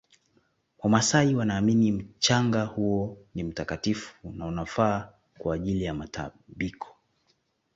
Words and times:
wamasai 0.79 1.35
wanaamini 1.35 1.91
mchanga 1.91 2.63
huo 2.65 3.17
ni 3.35 3.43
mtakatifu 3.43 4.15
na 4.23 4.45
unafaa 4.45 5.13
kwa 5.39 5.55
ajili 5.55 5.83
ya 5.83 5.93
matabiko 5.93 6.87